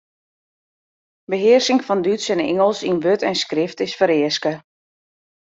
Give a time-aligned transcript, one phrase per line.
[1.31, 4.53] Behearsking fan Dútsk en Ingelsk yn wurd en skrift is fereaske.